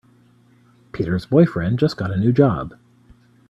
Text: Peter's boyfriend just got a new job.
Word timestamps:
Peter's 0.93 1.27
boyfriend 1.27 1.77
just 1.77 1.95
got 1.95 2.09
a 2.09 2.17
new 2.17 2.31
job. 2.33 2.73